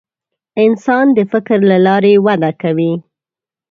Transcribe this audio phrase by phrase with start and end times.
[0.63, 2.93] انسان د فکر له لارې وده کوي.